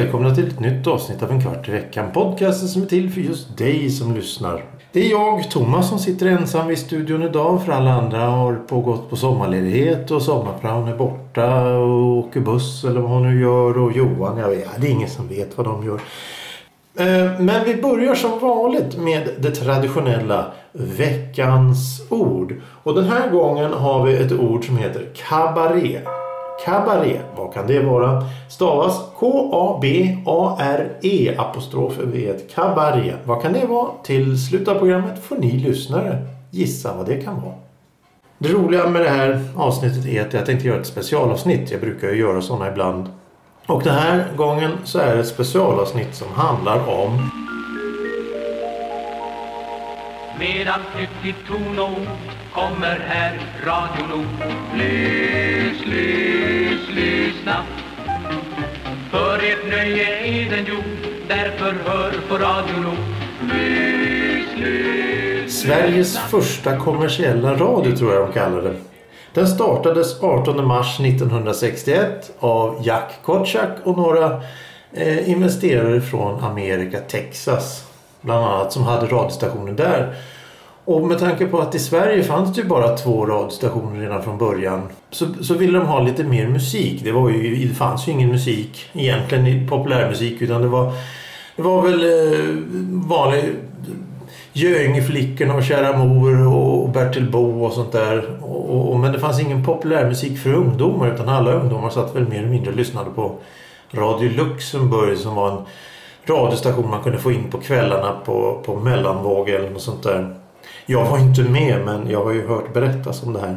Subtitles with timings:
[0.00, 2.12] välkomna till ett nytt avsnitt av En kvart i veckan.
[2.12, 4.64] Podcasten som är till för just dig som lyssnar.
[4.92, 9.10] Det är jag, Thomas, som sitter ensam i studion idag för alla andra har pågått
[9.10, 13.92] på sommarledighet och sommarpraon är borta och åker buss eller vad hon nu gör och
[13.92, 16.00] Johan, jag vet, det är ingen som vet vad de gör.
[16.96, 22.54] Eh, men vi börjar som vanligt med det traditionella veckans ord.
[22.82, 26.00] Och den här gången har vi ett ord som heter kabaré.
[26.64, 28.24] Cabaret, vad kan det vara?
[28.48, 30.54] Stavas K-A-B-A-R-E
[31.38, 32.32] apostrof V.
[32.54, 33.16] Cabaret.
[33.24, 33.90] Vad kan det vara?
[34.02, 37.54] Till slutet av programmet får ni lyssnare gissa vad det kan vara.
[38.38, 41.70] Det roliga med det här avsnittet är att jag tänkte göra ett specialavsnitt.
[41.70, 43.08] Jag brukar ju göra sådana ibland.
[43.66, 47.30] Och den här gången så är det ett specialavsnitt som handlar om
[50.38, 52.08] Med allt nytt i ton och ord
[52.54, 54.54] kommer här Radio Nord.
[54.74, 56.39] Lys, lys,
[56.90, 57.64] lyssna.
[59.10, 60.84] För ert nöje är den gjord,
[61.28, 62.96] därför hör på Radio Nord.
[63.52, 68.74] Lys, lys, Sveriges första kommersiella radio tror jag de kallar det.
[69.34, 74.42] Den startades 18 mars 1961 av Jack Kotschack och några
[74.92, 77.84] eh, investerare från Amerika, Texas.
[78.20, 80.14] Bland annat som hade radiostationer där.
[80.84, 84.38] Och med tanke på att i Sverige fanns det ju bara två radiostationer redan från
[84.38, 84.82] början.
[85.10, 87.00] Så, så ville de ha lite mer musik.
[87.04, 90.92] Det, var ju, det fanns ju ingen musik egentligen i populärmusik utan det var,
[91.56, 92.44] det var väl eh,
[93.08, 93.44] vanlig
[94.52, 98.38] Göingeflickorna och Kära Mor och Bertil Bo och sånt där.
[98.42, 102.38] Och, och, men det fanns ingen populärmusik för ungdomar utan alla ungdomar satt väl mer
[102.38, 103.34] eller mindre och lyssnade på
[103.92, 105.58] Radio Luxemburg som var en
[106.26, 110.39] radiostation man kunde få in på kvällarna på, på mellanvåg eller något sånt där.
[110.90, 113.56] Jag var inte med men jag har ju hört berättas om det här.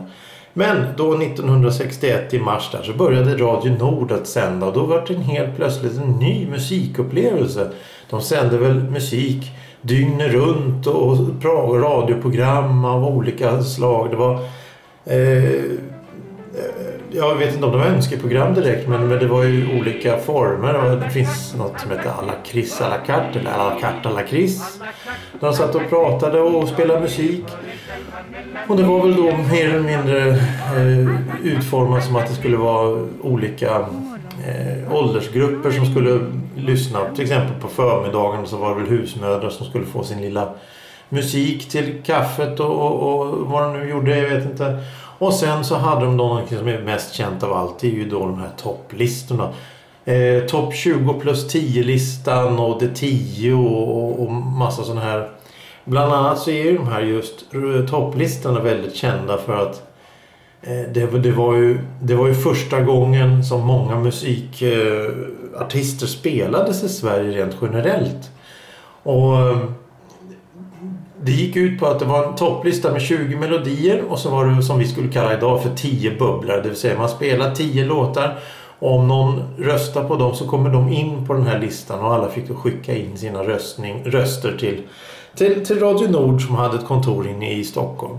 [0.53, 5.05] Men då 1961 i mars där så började Radio Nord att sända och då var
[5.07, 7.71] det en helt plötsligt en ny musikupplevelse.
[8.09, 9.51] De sände väl musik
[9.81, 11.43] dygnet runt och
[11.81, 14.09] radioprogram av olika slag.
[14.11, 14.33] Det var
[15.05, 15.61] eh,
[17.15, 20.95] jag vet inte om det var önskeprogram direkt men, men det var ju olika former.
[20.95, 24.27] Det finns något som heter Alla Chris à la carte eller Alla carte à la
[24.27, 24.79] Chris.
[25.39, 27.43] Där de satt och pratade och spelade musik.
[28.67, 31.07] Och det var väl då mer eller mindre eh,
[31.43, 33.75] utformat som att det skulle vara olika
[34.47, 36.19] eh, åldersgrupper som skulle
[36.55, 36.99] lyssna.
[37.15, 40.53] Till exempel på förmiddagen så var det väl husmödrar som skulle få sin lilla
[41.09, 44.83] musik till kaffet och, och, och vad de nu gjorde, jag vet inte.
[45.23, 47.79] Och sen så hade de något som är mest känt av allt.
[47.79, 49.49] Det är ju då de här topplistorna.
[50.05, 55.29] Eh, Topp 20 plus 10-listan och det 10 och, och massa sådana här.
[55.85, 59.83] Bland annat så är ju de här just eh, topplistorna väldigt kända för att
[60.61, 66.89] eh, det, det, var ju, det var ju första gången som många musikartister spelades i
[66.89, 68.31] Sverige rent generellt.
[69.03, 69.57] Och eh,
[71.25, 74.45] det gick ut på att det var en topplista med 20 melodier och så var
[74.45, 76.61] det som vi skulle kalla idag för 10 bubblor.
[76.63, 78.39] Det vill säga man spelar 10 låtar
[78.79, 82.13] och om någon röstar på dem så kommer de in på den här listan och
[82.13, 84.81] alla fick skicka in sina röstning, röster till,
[85.35, 88.17] till, till Radio Nord som hade ett kontor inne i Stockholm.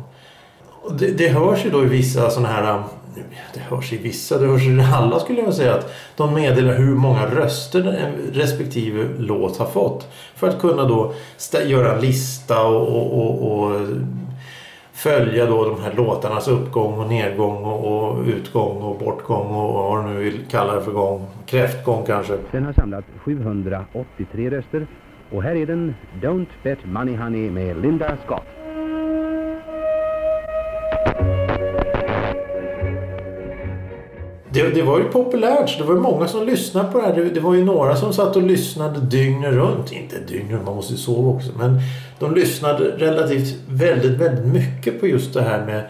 [0.99, 2.83] Det, det hörs ju då i vissa sådana här
[3.55, 6.95] det hörs i vissa, det hörs i alla skulle jag säga att de meddelar hur
[6.95, 10.13] många röster respektive låt har fått.
[10.35, 11.15] För att kunna då
[11.67, 13.81] göra en lista och, och, och, och
[14.93, 20.05] följa då de här låtarnas uppgång och nedgång och, och utgång och bortgång och vad
[20.05, 21.27] du nu vill kalla det för gång.
[21.47, 22.39] Kräftgång kanske.
[22.53, 24.87] Den har samlat 783 röster
[25.33, 28.64] och här är den Don't Bet Money Honey med Linda Scott.
[34.55, 37.15] Det, det, var ju populärt så det var många som lyssnade på det här.
[37.15, 39.93] Det, det, var ju några som satt och lyssnade dygnet runt.
[39.93, 41.51] Inte dygnet man måste ju sova också.
[41.59, 41.81] Men
[42.19, 45.85] de lyssnade relativt väldigt, väldigt mycket på just det här med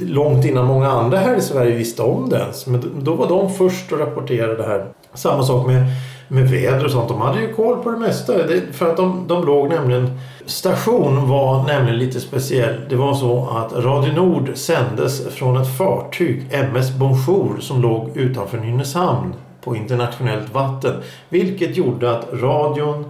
[0.00, 2.66] Långt innan många andra här i Sverige visste om det ens.
[2.66, 4.86] Men då var de först att rapportera det här.
[5.14, 5.84] Samma sak med,
[6.32, 7.08] med väder och sånt.
[7.08, 8.32] De hade ju koll på det mesta.
[8.32, 10.18] Det, för att de, de låg nämligen...
[10.46, 12.80] Station var nämligen lite speciell.
[12.88, 18.58] Det var så att Radio Nord sändes från ett fartyg, MS Bonjour, som låg utanför
[18.58, 19.34] Nynäshamn
[19.64, 20.94] på internationellt vatten.
[21.28, 23.04] Vilket gjorde att radion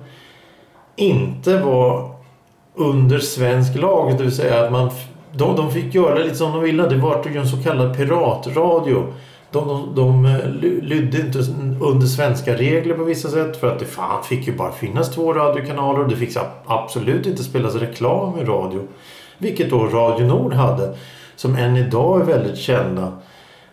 [0.96, 2.10] inte var
[2.74, 4.16] under svensk lag.
[4.18, 4.90] Det vill säga att man,
[5.32, 6.88] de, de fick göra lite som de ville.
[6.88, 9.12] Det var ju en så kallad piratradio.
[9.52, 10.50] De, de, de eh,
[10.82, 11.38] lydde inte
[11.80, 15.32] under svenska regler på vissa sätt för att det fan fick ju bara finnas två
[15.32, 18.88] radiokanaler och det fick absolut inte spelas reklam i radio.
[19.38, 20.94] Vilket då Radio Nord hade
[21.36, 23.12] som än idag är väldigt kända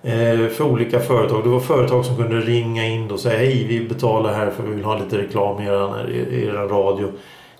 [0.03, 1.43] eh, för olika företag.
[1.43, 4.75] Det var företag som kunde ringa in och säga hej vi betalar här för vi
[4.75, 7.11] vill ha lite reklam i er, i er radio.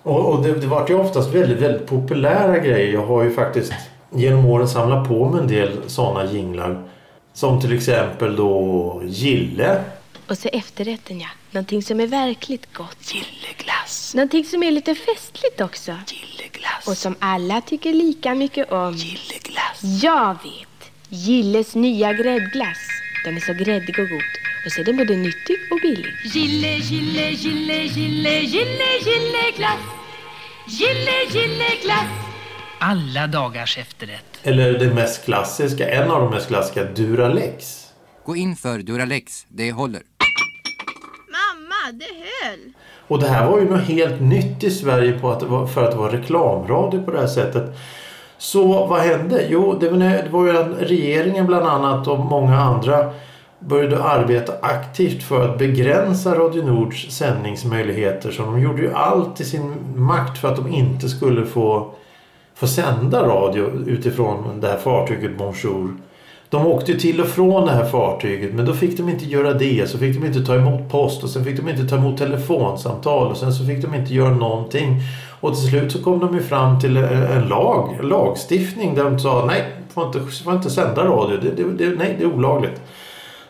[0.02, 2.92] Och, och det, det var ju oftast väldigt, väldigt populära grejer.
[2.92, 3.72] Jag har ju faktiskt
[4.10, 6.82] genom åren samlat på mig en del sådana jinglar.
[7.34, 9.84] Som till exempel då Gille.
[10.26, 11.28] Och så efterrätten ja.
[11.50, 13.14] Någonting som är verkligt gott.
[13.14, 14.14] Gilleglass.
[14.14, 15.96] Någonting som är lite festligt också.
[16.06, 16.86] Gilleglass.
[16.88, 18.94] Och som alla tycker lika mycket om.
[18.94, 20.02] Gilleglass.
[20.02, 20.92] Jag vet.
[21.08, 22.78] Gilles nya gräddglass.
[23.24, 24.22] Den är så gräddig och god.
[24.66, 26.14] Och så är den både nyttig och billig.
[26.34, 29.80] Gille, gille, gille, gille, gille, gilleglass.
[30.66, 32.19] Gille, gilleglass.
[32.82, 34.40] Alla dagars efterrätt.
[34.42, 37.86] Eller det mest klassiska, en av de mest klassiska, Duralex.
[38.24, 40.02] Gå in för Duralex, det håller.
[41.26, 42.72] Mamma, det höll.
[43.08, 45.96] Och det här var ju något helt nytt i Sverige på att för att det
[45.96, 47.78] var reklamradio på det här sättet.
[48.38, 49.46] Så vad hände?
[49.48, 53.12] Jo, det var, det var ju att regeringen bland annat och många andra
[53.58, 58.30] började arbeta aktivt för att begränsa Radio Nords sändningsmöjligheter.
[58.30, 61.94] Så de gjorde ju allt i sin makt för att de inte skulle få,
[62.60, 65.96] få sända radio utifrån det här fartyget Bonjour.
[66.48, 69.90] De åkte till och från det här fartyget men då fick de inte göra det.
[69.90, 73.30] Så fick de inte ta emot post och sen fick de inte ta emot telefonsamtal
[73.30, 75.00] och sen så fick de inte göra någonting.
[75.40, 79.04] Och till slut så kom de ju fram till eh, en lag, en lagstiftning där
[79.04, 79.64] de sa nej,
[79.94, 81.36] får inte, får inte sända radio.
[81.42, 82.80] Det, det, det, nej, det är olagligt.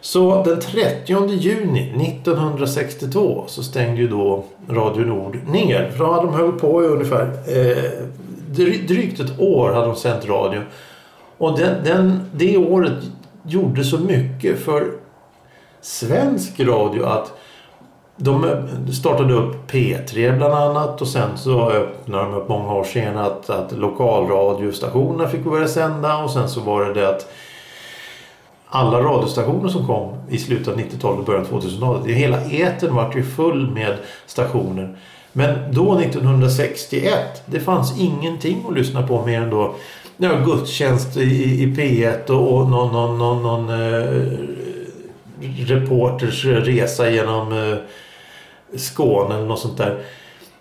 [0.01, 5.91] Så den 30 juni 1962 så stängde ju då Radio Nord ner.
[5.91, 8.07] För då hade de hållit på i ungefär eh,
[8.65, 10.63] drygt ett år hade de sänt radio.
[11.39, 13.05] Och den, den, det året
[13.43, 14.93] gjorde så mycket för
[15.81, 17.33] svensk radio att
[18.17, 23.27] de startade upp P3 bland annat och sen så öppnade de upp många år senare
[23.27, 27.33] att, att lokalradiostationerna fick börja sända och sen så var det det att
[28.69, 32.07] alla radiostationer som kom i slutet av 90-talet och början av 2000-talet.
[32.07, 33.97] Hela eten var ju full med
[34.27, 34.97] stationer.
[35.33, 39.75] Men då 1961, det fanns ingenting att lyssna på mer än då
[40.17, 44.23] ja, gudstjänst i, i P1 och, och någon, någon, någon, någon eh,
[45.67, 47.79] reporters resa genom eh,
[48.79, 50.03] Skåne eller något sånt där.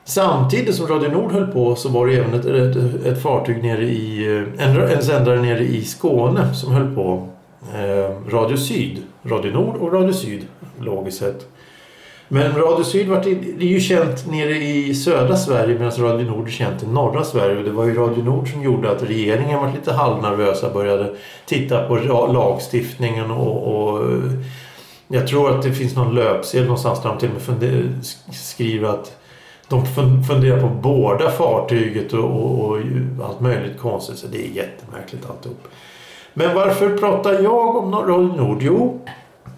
[0.03, 3.83] Samtidigt som Radio Nord höll på så var det även ett, ett, ett fartyg nere
[3.83, 4.27] i,
[4.57, 7.27] eh, en, en sändare nere i Skåne som höll på.
[7.75, 10.47] Eh, Radio Syd, Radio Nord och Radio Syd
[10.79, 11.48] logiskt sett.
[12.31, 16.47] Men Radio Syd var till, är ju känt nere i södra Sverige medan Radio Nord
[16.47, 17.57] är känt i norra Sverige.
[17.57, 21.13] Och det var ju Radio Nord som gjorde att regeringen var lite halvnervösa började
[21.45, 21.95] titta på
[22.33, 24.05] lagstiftningen och, och
[25.07, 29.17] jag tror att det finns någon löpsedel någonstans där de till och med skriver att
[29.67, 29.85] de
[30.27, 32.77] funderar på båda fartyget och, och, och,
[33.23, 34.17] allt möjligt konstigt.
[34.17, 35.67] Så det är jättemärkligt alltihop.
[36.33, 38.57] Men varför pratar jag om Radio Nord?
[38.61, 39.01] Jo,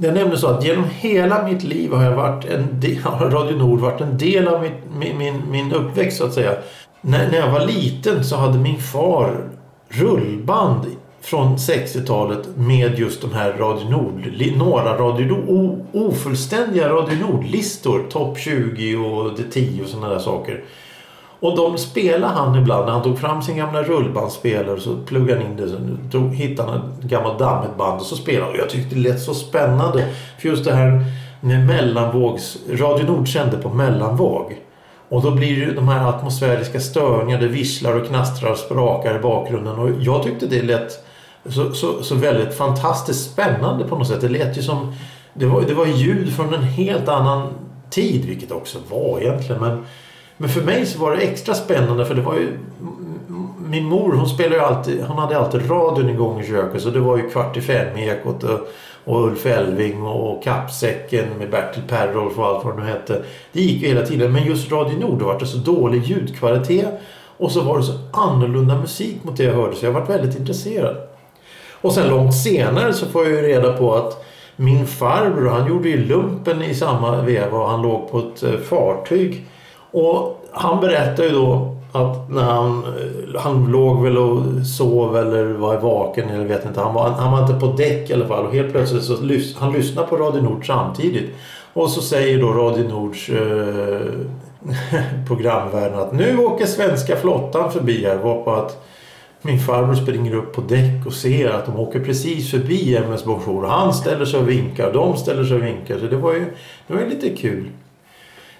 [0.01, 3.29] det är nämligen så att genom hela mitt liv har jag varit en del, har
[3.29, 6.55] Radio Nord varit en del av mitt, min, min, min uppväxt så att säga.
[7.01, 9.49] När, när jag var liten så hade min far
[9.89, 10.85] rullband
[11.21, 18.37] från 60-talet med just de här Radio Nord, några Radio Nord, ofullständiga Radio Nord-listor, topp
[18.37, 20.63] 20 och det 10 och sådana där saker.
[21.41, 25.51] Och de spelade han ibland när han tog fram sin gamla rullbandspelare så pluggade han
[25.51, 25.69] in det.
[25.69, 25.77] Så
[26.11, 29.33] tog, hittade han ett gammalt dammigt band och så spelade Jag tyckte det lät så
[29.33, 30.07] spännande.
[30.39, 31.05] För just det här
[31.41, 32.57] med mellanvågs...
[32.69, 34.55] Radio Nord kände på mellanvåg.
[35.09, 37.41] Och då blir det de här atmosfäriska störningarna.
[37.41, 39.75] Det visslar och knastrar och sprakar i bakgrunden.
[39.75, 41.05] Och jag tyckte det lät
[41.45, 44.21] så, så, så väldigt fantastiskt spännande på något sätt.
[44.21, 44.93] Det lät ju som...
[45.33, 47.47] Det var, det var ljud från en helt annan
[47.89, 49.61] tid, vilket det också var egentligen.
[49.61, 49.85] Men
[50.41, 52.57] men för mig så var det extra spännande för det var ju
[53.57, 56.99] min mor hon spelade ju alltid, hon hade alltid radion igång i köket så det
[56.99, 58.59] var ju kvart i fem ekot och,
[59.05, 63.23] och Ulf Elving och Kappsäcken med Bertil Perrolf och allt vad det nu hette.
[63.51, 66.99] Det gick ju hela tiden men just Radio Nord då var det så dålig ljudkvalitet
[67.37, 70.39] och så var det så annorlunda musik mot det jag hörde så jag var väldigt
[70.39, 70.97] intresserad.
[71.71, 75.89] Och sen långt senare så får jag ju reda på att min farbror han gjorde
[75.89, 79.45] ju lumpen i samma veva och han låg på ett eh, fartyg
[79.91, 82.83] och han berättar ju då att när han,
[83.37, 86.81] han låg väl och sov eller var vaken eller vet inte.
[86.81, 89.57] Han var, han var inte på däck i alla fall och helt plötsligt så lys,
[89.57, 91.29] han lyssnar på Radio Nord samtidigt.
[91.73, 94.01] Och så säger då Radio Nords eh,
[95.27, 98.17] programvärden att nu åker svenska flottan förbi här.
[98.17, 98.85] Varpå att
[99.41, 103.65] min farbror springer upp på däck och ser att de åker precis förbi MS Bonjour.
[103.65, 105.99] Han ställer sig och vinkar, de ställer sig och vinkar.
[105.99, 106.45] Så det var ju,
[106.87, 107.69] det var ju lite kul.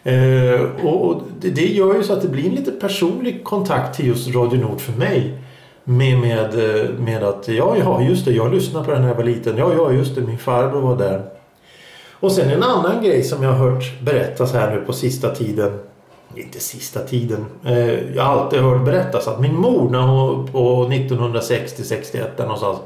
[0.04, 3.96] Eh, och, och det, det gör ju så att det blir en lite personlig kontakt
[3.96, 5.38] till just Radio Nord för mig.
[5.84, 9.16] Med, med, eh, med att ja, ja, just det, jag lyssnade på den när jag
[9.16, 9.58] var liten.
[9.58, 11.22] Ja, ja, just det, min farbror var där.
[12.12, 15.80] Och sen en annan grej som jag har hört berättas här nu på sista tiden.
[16.36, 17.46] Inte sista tiden.
[17.66, 22.78] Eh, jag har alltid hört berättas att min mor när hon på 1960-61 någonstans.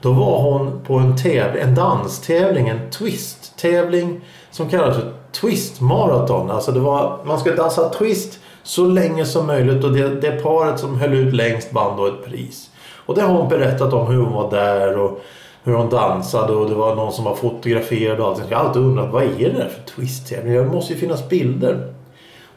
[0.00, 6.50] Då var hon på en, täv en danstävling, en twist-tävling som kallas för twist marathon.
[6.50, 10.80] Alltså det var, man ska dansa twist så länge som möjligt och det, det paret
[10.80, 12.70] som höll ut längst vann då ett pris.
[13.06, 15.20] Och det har hon berättat om hur hon var där och
[15.64, 18.44] hur hon dansade och det var någon som var fotograferad och allting.
[18.48, 20.54] Jag har alltid undrat vad är det där för twist-tävling?
[20.54, 21.94] Det måste ju finnas bilder.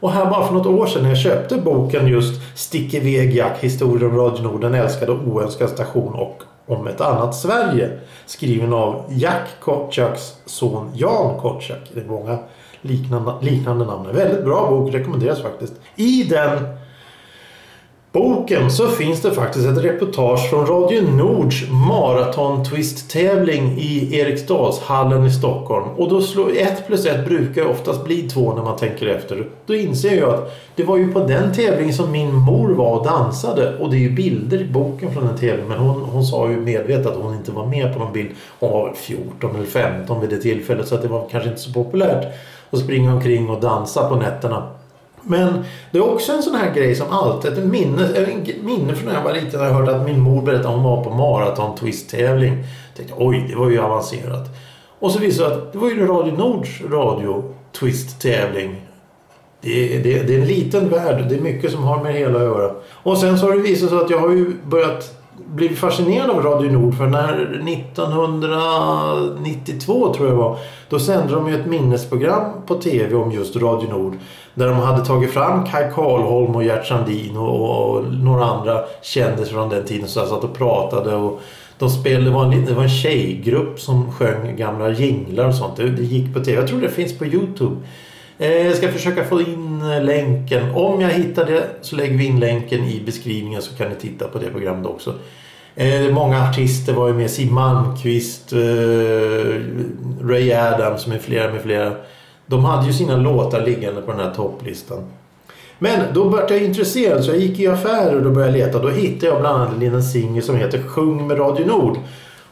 [0.00, 3.58] Och här bara för något år sedan när jag köpte boken just Stick iväg Jack,
[3.60, 7.90] historier om Radio Norden, älskade och oönskade station och om ett annat Sverige.
[8.26, 11.90] Skriven av Jack Kotschaks son Jan Kotschak.
[11.94, 12.38] Det är många
[12.86, 14.06] liknande, liknande namn.
[14.06, 15.72] En väldigt bra bok, rekommenderas faktiskt.
[15.96, 16.58] I den
[18.12, 25.26] boken så finns det faktiskt ett reportage från Radio Nords maraton twist tävling i Eriksdalshallen
[25.26, 25.88] i Stockholm.
[25.96, 29.48] Och då slår ett plus ett brukar oftast bli två när man tänker efter.
[29.66, 33.04] Då inser jag att det var ju på den tävlingen som min mor var och
[33.04, 33.78] dansade.
[33.78, 35.68] Och det är ju bilder i boken från den tävlingen.
[35.68, 38.30] Men hon, hon sa ju medvetet att hon inte var med på någon bild.
[38.60, 41.60] Hon var väl 14 eller 15 vid det tillfället så att det var kanske inte
[41.60, 42.26] så populärt
[42.70, 44.66] att springa omkring och dansa på nätterna.
[45.26, 49.08] Men det är också en sån här grej som alltid, ett minne, ett minne från
[49.08, 49.62] när jag var liten.
[49.62, 52.56] Jag hörde att min mor berättade att hon var på maraton twist-tävling.
[52.56, 54.48] Jag tänkte oj, det var ju avancerat.
[54.98, 58.82] Och så visade det att det var ju Radio Nords radio twist-tävling.
[59.60, 61.26] Det, det, det, är en liten värld.
[61.28, 62.72] Det är mycket som har med det hela att göra.
[62.90, 66.42] Och sen så har det visat sig att jag har ju börjat blivit fascinerad av
[66.42, 66.96] Radio Nord.
[66.96, 70.58] För när 1992 tror jag var.
[70.88, 74.16] Då sände de ju ett minnesprogram på tv om just Radio Nord.
[74.54, 79.52] Där de hade tagit fram Kai Karlholm och Gert Sandin och, och några andra kändisar
[79.52, 80.08] från den tiden.
[80.08, 81.14] Så jag satt och pratade.
[81.14, 81.40] Och
[81.78, 85.76] de spelade, det, var en, det var en tjejgrupp som sjöng gamla jinglar och sånt.
[85.76, 86.60] Det, det gick på tv.
[86.60, 87.76] Jag tror det finns på Youtube.
[88.38, 90.70] Eh, jag ska försöka få in eh, länken.
[90.74, 94.28] Om jag hittar det så lägger vi in länken i beskrivningen så kan ni titta
[94.28, 95.14] på det programmet också.
[95.74, 97.30] Eh, många artister var ju med.
[97.30, 98.52] Siw Malmkvist,
[100.22, 101.92] Ray Adams med flera med flera.
[102.46, 105.04] De hade ju sina låtar liggande på den här topplistan.
[105.78, 108.82] Men då blev jag intresserad så jag gick i affärer och då började jag leta.
[108.82, 111.98] Då hittade jag bland annat en liten singel som heter Sjung med Radio Nord.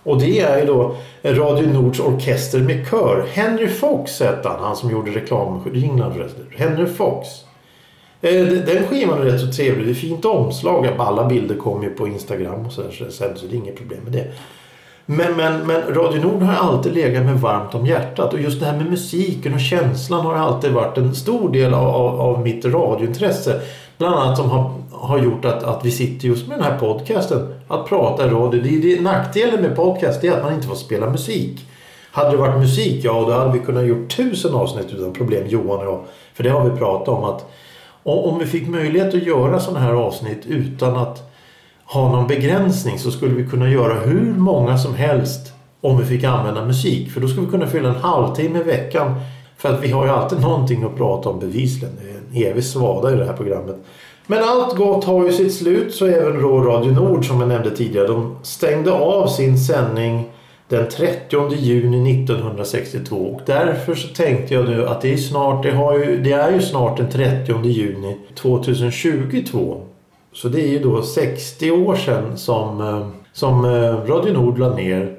[0.05, 3.27] Och det är ju då Radio Nords orkester med kör.
[3.33, 6.15] Henry Fox hette han, han som gjorde reklamjinglarna
[6.57, 7.29] Henry Fox.
[8.21, 9.87] Eh, den skivan är rätt så trevlig.
[9.87, 10.89] Det är fint omslag.
[10.99, 14.13] Alla bilder kommer ju på Instagram och så, där, så det är inget problem med
[14.13, 14.27] det.
[15.07, 18.67] Men, men, men Radio Nord har alltid legat mig varmt om hjärtat och just det
[18.67, 22.65] här med musiken och känslan har alltid varit en stor del av, av, av mitt
[22.65, 23.61] radiointresse.
[23.99, 27.55] Bland annat som har, har gjort att, att vi sitter just med den här podcasten.
[27.69, 28.63] Att prata i radio.
[28.63, 31.67] Det, det, nackdelen med podcast är att man inte får spela musik.
[32.11, 35.79] Hade det varit musik, ja då hade vi kunnat gjort tusen avsnitt utan problem Johan
[35.79, 36.05] och jag.
[36.35, 37.51] För det har vi pratat om att
[38.03, 41.33] om vi fick möjlighet att göra sådana här avsnitt utan att
[41.85, 46.25] ha någon begränsning så skulle vi kunna göra hur många som helst om vi fick
[46.25, 47.11] använda musik.
[47.11, 49.21] För då skulle vi kunna fylla en halvtimme i veckan.
[49.57, 51.95] För att vi har ju alltid någonting att prata om bevisligen.
[52.03, 53.77] Det är en evig svada i det här programmet.
[54.27, 57.77] Men allt gott har ju sitt slut så även då Radio Nord som jag nämnde
[57.77, 58.07] tidigare.
[58.07, 60.31] De stängde av sin sändning
[60.69, 65.71] den 30 juni 1962 och därför så tänkte jag nu att det är snart, det,
[65.71, 69.81] har ju, det är ju snart den 30 juni 2022.
[70.33, 74.75] Så det är ju då 60 år sedan som, eh, som eh, Radio Nord la
[74.75, 75.17] ner.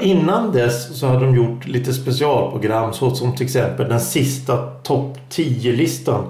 [0.00, 6.24] Innan dess så hade de gjort lite specialprogram såsom till exempel den sista topp 10-listan.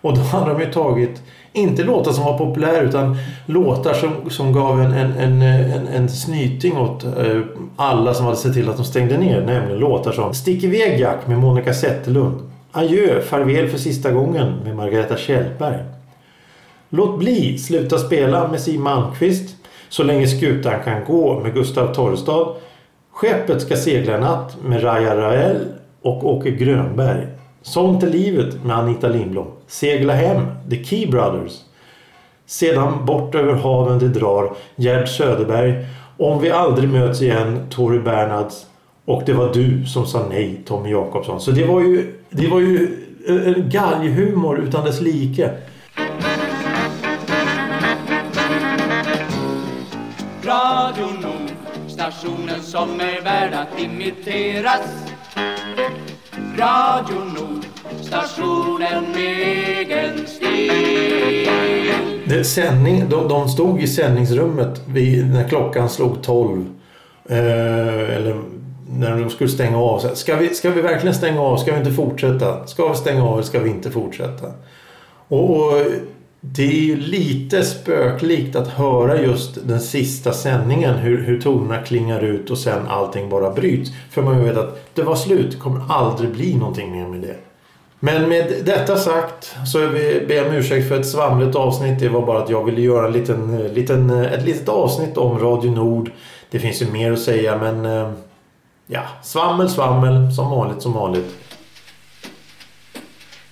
[0.00, 1.22] Och då hade de ju tagit
[1.56, 6.08] inte låtar som var populära utan låtar som, som gav en, en, en, en, en
[6.08, 7.40] snyting åt eh,
[7.76, 9.40] alla som hade sett till att de stängde ner.
[9.40, 12.50] Nämligen låtar som Stick iväg Jack med Monica Zetterlund.
[12.72, 15.84] Adjö, farväl för sista gången med Margareta Kjellberg.
[16.90, 19.55] Låt bli, sluta spela med Siw Malmkvist.
[19.88, 22.54] Så länge skutan kan gå med Gustav Torrestad.
[23.12, 25.56] Skeppet ska segla natt med Raja Rael
[26.02, 27.26] och Åke Grönberg.
[27.62, 29.46] Sånt är livet med Anita Lindblom.
[29.66, 31.60] Segla hem, The Key Brothers.
[32.46, 35.86] Sedan bort över haven det drar Gerd Söderberg.
[36.18, 38.66] Om vi aldrig möts igen Tori Bernhards.
[39.04, 41.40] Och det var du som sa nej Tommy Jakobsson.
[41.40, 42.88] Så det var ju, det var ju
[43.28, 45.50] eh, en galghumor utan dess like.
[50.86, 51.50] Radio Nord,
[51.88, 55.10] stationen som är värd att imiteras.
[56.56, 57.64] Radio Nord,
[58.02, 59.38] stationen med
[59.78, 61.48] egen stil.
[62.24, 66.66] Det, sändning, de, de stod i sändningsrummet vid, när klockan slog 12.
[67.28, 67.36] Eh,
[68.16, 68.42] eller
[68.90, 69.98] när de skulle stänga av.
[69.98, 71.56] Så här, Ska vi, ska vi verkligen stänga av?
[71.56, 72.66] Ska vi inte fortsätta?
[72.66, 74.46] Ska vi stänga av eller ska vi inte fortsätta?
[75.28, 75.72] Och, och
[76.40, 80.94] det är ju lite spöklikt att höra just den sista sändningen.
[80.94, 83.90] Hur, hur tonerna klingar ut och sen allting bara bryts.
[84.10, 85.50] För man vet att det var slut.
[85.50, 87.36] Det kommer aldrig bli någonting mer med det.
[88.00, 92.00] Men med detta sagt så är vi, ber jag om ursäkt för ett svamligt avsnitt.
[92.00, 95.70] Det var bara att jag ville göra en liten, liten, ett litet avsnitt om Radio
[95.70, 96.10] Nord.
[96.50, 98.10] Det finns ju mer att säga men eh,
[98.86, 100.32] ja, svammel, svammel.
[100.32, 101.45] Som vanligt, som vanligt.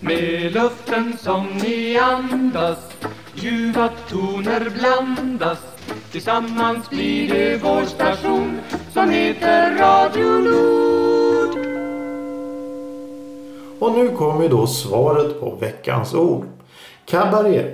[0.05, 2.79] Med luften som ni andas
[3.35, 5.59] Ljuva toner blandas
[6.13, 8.59] Tillsammans blir det vår station
[8.93, 11.59] Som heter Radio Nord
[13.79, 16.45] Och nu kommer då svaret på veckans ord.
[17.07, 17.73] Kabaré.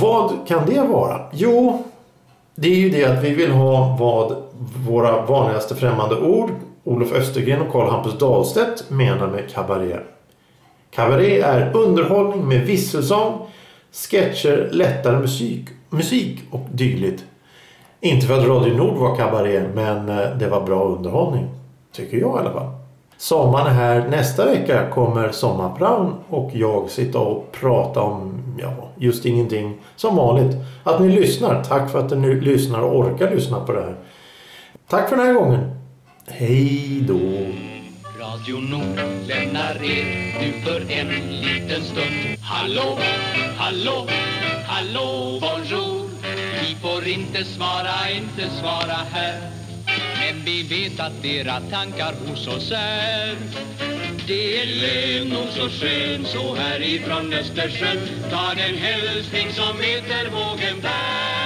[0.00, 1.20] Vad kan det vara?
[1.32, 1.84] Jo,
[2.54, 4.36] det är ju det att vi vill ha vad
[4.88, 6.50] våra vanligaste främmande ord
[6.84, 9.98] Olof Östergren och Karl Hampus Dahlstedt menar med kabaré.
[10.94, 13.46] Kabaré är underhållning med visselsång,
[13.92, 17.24] sketcher, lättare musik, musik och dylikt.
[18.00, 21.48] Inte för att Radio Nord var kabaré, men eh, det var bra underhållning.
[21.92, 22.70] Tycker jag i alla fall.
[23.16, 24.08] Sommaren är här.
[24.08, 30.56] Nästa vecka kommer Sommarpraon och jag sitta och prata om ja, just ingenting som vanligt.
[30.84, 31.64] Att ni lyssnar.
[31.64, 33.96] Tack för att ni lyssnar och orkar lyssna på det här.
[34.88, 35.70] Tack för den här gången.
[36.26, 37.18] Hej då.
[38.42, 38.98] Radio Nord.
[39.28, 41.08] Lämnar er nu för en
[41.40, 42.36] liten stund.
[42.40, 42.98] Hallå,
[43.56, 44.08] hallå,
[44.66, 46.10] hallå, bonjour.
[46.62, 49.50] Vi får inte svara, inte svara här.
[50.20, 53.36] Men vi vet att era tankar hos oss är.
[54.26, 57.98] Det är lön och så skön så här ifrån Östersjön.
[58.30, 61.41] Ta den hälsning som heter vågen bär.